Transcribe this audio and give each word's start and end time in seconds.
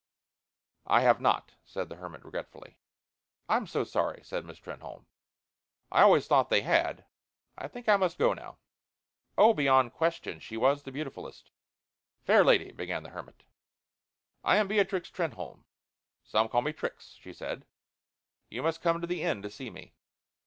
"I 0.87 1.01
have 1.01 1.21
not," 1.21 1.51
said 1.63 1.87
the 1.87 1.97
hermit, 1.97 2.23
regretfully. 2.25 2.79
"I'm 3.47 3.67
so 3.67 3.83
sorry," 3.83 4.21
said 4.23 4.43
Miss 4.45 4.57
Trenholme. 4.57 5.05
"I 5.91 6.01
always 6.01 6.25
thought 6.25 6.49
they 6.49 6.61
had. 6.63 7.05
I 7.55 7.67
think 7.67 7.87
I 7.87 7.97
must 7.97 8.17
go 8.17 8.33
now." 8.33 8.57
Oh, 9.37 9.53
beyond 9.53 9.93
question, 9.93 10.39
she 10.39 10.57
was 10.57 10.81
the 10.81 10.91
beautifulest. 10.91 11.51
"Fair 12.25 12.43
lady" 12.43 12.71
began 12.83 13.03
the 13.03 13.09
hermit. 13.11 13.43
"I 14.43 14.55
am 14.57 14.67
Beatrix 14.67 15.11
Trenholme 15.11 15.65
some 16.23 16.49
call 16.49 16.63
me 16.63 16.73
Trix," 16.73 17.09
she 17.21 17.31
said. 17.31 17.67
"You 18.49 18.63
must 18.63 18.81
come 18.81 19.01
to 19.01 19.05
the 19.07 19.21
inn 19.21 19.43
to 19.43 19.51
see 19.51 19.69
me." 19.69 19.93